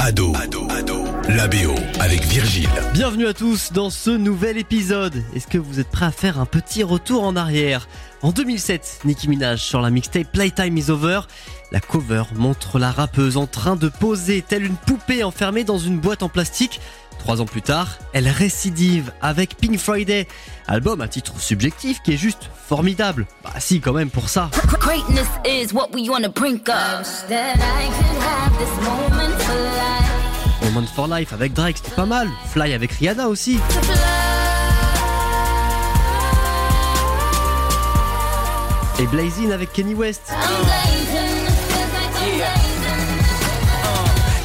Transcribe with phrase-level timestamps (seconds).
[0.00, 2.68] Ado, Ado, Ado, la BO avec Virgile.
[2.92, 5.24] Bienvenue à tous dans ce nouvel épisode.
[5.34, 7.88] Est-ce que vous êtes prêts à faire un petit retour en arrière?
[8.22, 11.22] En 2007, Nicki Minaj sur la mixtape Playtime is Over.
[11.72, 15.98] La cover montre la rappeuse en train de poser telle une poupée enfermée dans une
[15.98, 16.80] boîte en plastique.
[17.18, 20.28] Trois ans plus tard, elle récidive avec Pink Friday,
[20.68, 23.26] album à titre subjectif qui est juste formidable.
[23.42, 24.50] Bah si quand même pour ça.
[24.78, 26.70] Greatness is what we on the brink
[30.70, 31.32] moment for life.
[31.32, 32.28] Avec Drake, c'était pas mal.
[32.52, 33.58] Fly avec Rihanna aussi.
[39.00, 40.22] Et Blazing avec Kenny West.
[40.30, 42.78] I'm blazing, feels like I'm blazing.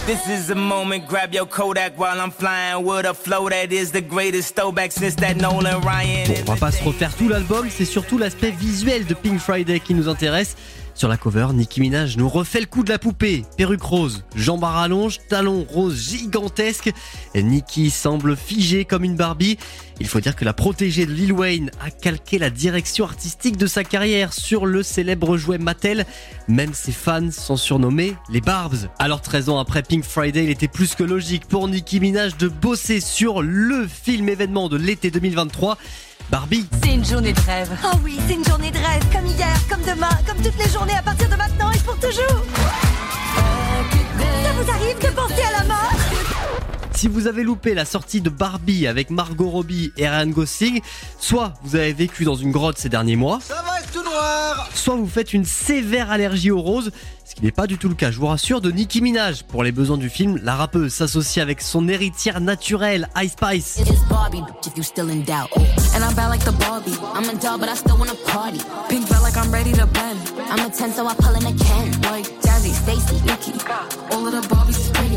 [0.05, 3.91] This is a moment, grab your Kodak while I'm flying with a flow that is
[3.91, 6.27] the greatest throwback since that Nolan Ryan.
[6.27, 9.79] Bon, on va pas se refaire tout l'album, c'est surtout l'aspect visuel de Pink Friday
[9.79, 10.57] qui nous intéresse.
[10.95, 13.43] Sur la cover, Nicki Minaj nous refait le coup de la poupée.
[13.57, 16.91] Perruque rose, jambes à rallonge, talons roses gigantesques.
[17.35, 19.57] Nicki semble figée comme une Barbie.
[19.99, 23.65] Il faut dire que la protégée de Lil Wayne a calqué la direction artistique de
[23.65, 26.05] sa carrière sur le célèbre jouet Mattel.
[26.47, 28.89] Même ses fans sont surnommés les Barbs.
[28.99, 32.47] Alors 13 ans après Pink Friday, il était plus que logique pour Nicki Minaj de
[32.47, 35.77] bosser sur le film événement de l'été 2023.
[36.29, 36.65] Barbie.
[36.83, 37.69] C'est une journée de rêve.
[37.83, 40.95] Oh oui, c'est une journée de rêve, comme hier, comme demain, comme toutes les journées
[40.95, 42.43] à partir de maintenant et pour toujours.
[43.35, 45.91] Ça vous arrive de penser à la mort?
[46.95, 50.81] Si vous avez loupé la sortie de Barbie avec Margot Robbie et Ryan Gosling,
[51.19, 53.39] soit vous avez vécu dans une grotte ces derniers mois,
[54.83, 56.91] soit vous faites une sévère allergie aux roses,
[57.25, 59.43] ce qui n'est pas du tout le cas, je vous rassure, de Nicki Minaj.
[59.43, 63.79] Pour les besoins du film, la rappeuse s'associe avec son héritière naturelle, Ice Spice.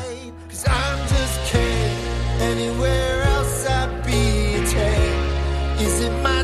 [5.81, 6.43] Is it my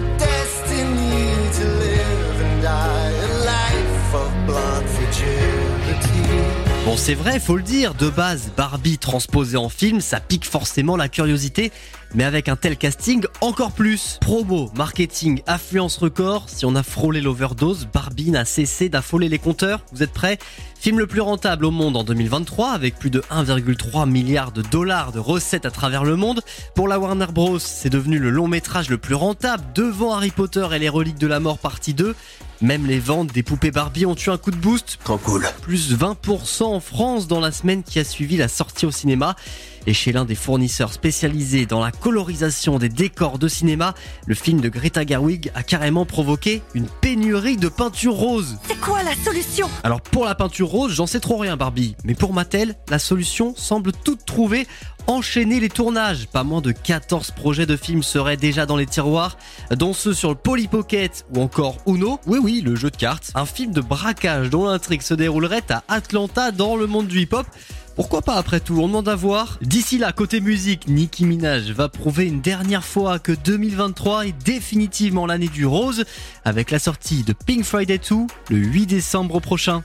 [6.84, 10.98] Bon, c'est vrai, faut le dire, de base, Barbie transposée en film, ça pique forcément
[10.98, 11.72] la curiosité,
[12.14, 14.18] mais avec un tel casting, encore plus.
[14.20, 19.80] Promo, marketing, affluence record, si on a frôlé l'overdose, Barbie n'a cessé d'affoler les compteurs.
[19.92, 20.38] Vous êtes prêts?
[20.78, 25.12] Film le plus rentable au monde en 2023, avec plus de 1,3 milliard de dollars
[25.12, 26.42] de recettes à travers le monde.
[26.74, 30.68] Pour la Warner Bros, c'est devenu le long métrage le plus rentable, devant Harry Potter
[30.72, 32.14] et les reliques de la mort partie 2.
[32.62, 35.46] Même les ventes des poupées Barbie ont eu un coup de boost Trop cool.
[35.62, 39.36] plus 20% en France dans la semaine qui a suivi la sortie au cinéma.
[39.86, 43.94] Et chez l'un des fournisseurs spécialisés dans la colorisation des décors de cinéma,
[44.26, 48.56] le film de Greta Gerwig a carrément provoqué une pénurie de peinture rose.
[48.66, 49.68] C'est quoi la solution?
[49.82, 53.54] Alors pour la peinture rose, j'en sais trop rien Barbie, mais pour Mattel, la solution
[53.56, 54.66] semble toute trouvée.
[55.06, 56.28] Enchaîner les tournages.
[56.28, 59.36] Pas moins de 14 projets de films seraient déjà dans les tiroirs,
[59.70, 62.18] dont ceux sur le Polly Pocket ou encore Uno.
[62.26, 63.30] Oui oui, le jeu de cartes.
[63.34, 67.46] Un film de braquage dont l'intrigue se déroulerait à Atlanta dans le monde du hip-hop.
[67.94, 69.58] Pourquoi pas après tout, on demande à voir.
[69.62, 75.26] D'ici là, côté musique, Nicki Minaj va prouver une dernière fois que 2023 est définitivement
[75.26, 76.04] l'année du rose,
[76.44, 78.16] avec la sortie de Pink Friday 2
[78.50, 79.82] le 8 décembre prochain.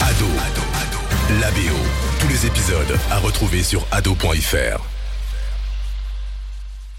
[0.00, 1.76] Ado, Ado, Ado, la BO.
[2.20, 4.99] Tous les épisodes à retrouver sur ado.fr.